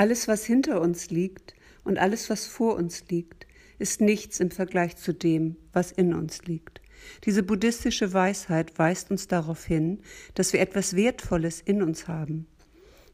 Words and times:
Alles, 0.00 0.28
was 0.28 0.46
hinter 0.46 0.80
uns 0.80 1.10
liegt 1.10 1.54
und 1.84 1.98
alles, 1.98 2.30
was 2.30 2.46
vor 2.46 2.74
uns 2.76 3.10
liegt, 3.10 3.46
ist 3.78 4.00
nichts 4.00 4.40
im 4.40 4.50
Vergleich 4.50 4.96
zu 4.96 5.12
dem, 5.12 5.56
was 5.74 5.92
in 5.92 6.14
uns 6.14 6.44
liegt. 6.44 6.80
Diese 7.26 7.42
buddhistische 7.42 8.14
Weisheit 8.14 8.78
weist 8.78 9.10
uns 9.10 9.28
darauf 9.28 9.66
hin, 9.66 10.00
dass 10.34 10.54
wir 10.54 10.60
etwas 10.60 10.96
Wertvolles 10.96 11.60
in 11.60 11.82
uns 11.82 12.08
haben. 12.08 12.46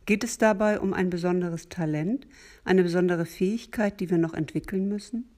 Geht 0.05 0.23
es 0.23 0.39
dabei 0.39 0.79
um 0.79 0.95
ein 0.95 1.11
besonderes 1.11 1.69
Talent, 1.69 2.29
eine 2.65 2.85
besondere 2.85 3.27
Fähigkeit, 3.27 3.99
die 3.99 4.09
wir 4.09 4.19
noch 4.19 4.35
entwickeln 4.35 4.87
müssen? 4.87 5.29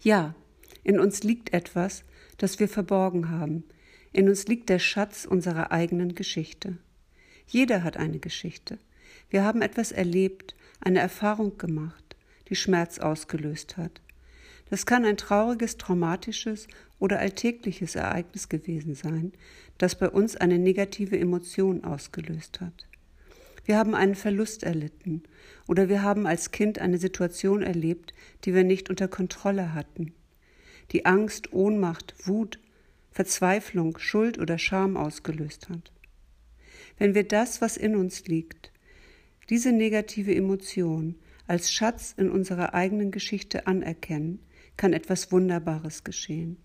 Ja, 0.00 0.36
in 0.84 1.00
uns 1.00 1.24
liegt 1.24 1.52
etwas, 1.52 2.04
das 2.38 2.60
wir 2.60 2.68
verborgen 2.68 3.28
haben. 3.28 3.64
In 4.12 4.28
uns 4.28 4.46
liegt 4.46 4.68
der 4.68 4.78
Schatz 4.78 5.24
unserer 5.24 5.72
eigenen 5.72 6.14
Geschichte. 6.14 6.78
Jeder 7.48 7.82
hat 7.82 7.96
eine 7.96 8.20
Geschichte. 8.20 8.78
Wir 9.30 9.44
haben 9.44 9.62
etwas 9.62 9.92
erlebt, 9.92 10.54
eine 10.80 11.00
Erfahrung 11.00 11.58
gemacht, 11.58 12.16
die 12.48 12.56
Schmerz 12.56 12.98
ausgelöst 12.98 13.76
hat. 13.76 14.00
Das 14.70 14.86
kann 14.86 15.04
ein 15.04 15.16
trauriges, 15.16 15.76
traumatisches 15.76 16.66
oder 16.98 17.18
alltägliches 17.18 17.94
Ereignis 17.94 18.48
gewesen 18.48 18.94
sein, 18.94 19.32
das 19.78 19.96
bei 19.96 20.08
uns 20.08 20.36
eine 20.36 20.58
negative 20.58 21.18
Emotion 21.18 21.84
ausgelöst 21.84 22.60
hat. 22.60 22.86
Wir 23.64 23.76
haben 23.76 23.94
einen 23.94 24.14
Verlust 24.14 24.62
erlitten 24.62 25.24
oder 25.66 25.88
wir 25.88 26.02
haben 26.02 26.26
als 26.26 26.52
Kind 26.52 26.78
eine 26.78 26.98
Situation 26.98 27.62
erlebt, 27.62 28.14
die 28.44 28.54
wir 28.54 28.64
nicht 28.64 28.90
unter 28.90 29.08
Kontrolle 29.08 29.74
hatten, 29.74 30.14
die 30.92 31.04
Angst, 31.04 31.52
Ohnmacht, 31.52 32.14
Wut, 32.26 32.60
Verzweiflung, 33.10 33.98
Schuld 33.98 34.38
oder 34.38 34.58
Scham 34.58 34.96
ausgelöst 34.96 35.68
hat. 35.68 35.92
Wenn 36.98 37.14
wir 37.14 37.24
das, 37.26 37.60
was 37.60 37.76
in 37.76 37.96
uns 37.96 38.26
liegt, 38.26 38.70
diese 39.48 39.72
negative 39.72 40.34
Emotion 40.34 41.16
als 41.46 41.72
Schatz 41.72 42.14
in 42.16 42.30
unserer 42.30 42.74
eigenen 42.74 43.10
Geschichte 43.10 43.66
anerkennen, 43.66 44.40
kann 44.76 44.92
etwas 44.92 45.32
Wunderbares 45.32 46.04
geschehen. 46.04 46.58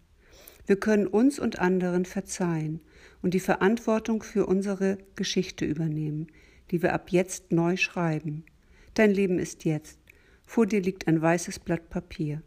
Wir 0.66 0.76
können 0.76 1.08
uns 1.08 1.40
und 1.40 1.60
anderen 1.60 2.06
verzeihen 2.06 2.82
und 3.22 3.34
die 3.34 3.40
Verantwortung 3.40 4.24
für 4.24 4.46
unsere 4.46 4.98
Geschichte 5.16 5.66
übernehmen, 5.66 6.28
die 6.72 6.82
wir 6.82 6.94
ab 6.94 7.10
jetzt 7.10 7.52
neu 7.52 7.78
schreiben. 7.78 8.46
Dein 8.94 9.12
Leben 9.12 9.40
ist 9.40 9.66
jetzt. 9.66 10.00
Vor 10.46 10.66
dir 10.66 10.82
liegt 10.82 11.08
ein 11.08 11.22
weißes 11.22 11.60
Blatt 11.60 11.90
Papier. 11.90 12.42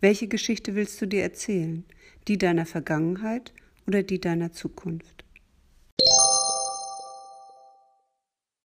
Welche 0.00 0.28
Geschichte 0.28 0.74
willst 0.74 1.00
du 1.00 1.06
dir 1.06 1.22
erzählen? 1.22 1.84
Die 2.28 2.38
deiner 2.38 2.66
Vergangenheit 2.66 3.52
oder 3.86 4.02
die 4.02 4.20
deiner 4.20 4.52
Zukunft? 4.52 5.25